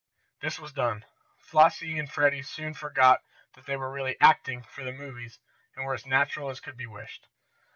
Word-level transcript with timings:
This 0.41 0.57
was 0.57 0.73
done. 0.73 1.05
Flossie 1.37 1.99
and 1.99 2.11
Freddie 2.11 2.41
soon 2.41 2.73
forgot 2.73 3.21
that 3.53 3.67
they 3.67 3.75
were 3.77 3.91
really 3.91 4.19
"acting" 4.19 4.63
for 4.63 4.83
the 4.83 4.91
movies, 4.91 5.37
and 5.75 5.85
were 5.85 5.93
as 5.93 6.07
natural 6.07 6.49
as 6.49 6.59
could 6.59 6.75
be 6.75 6.87
wished. 6.87 7.27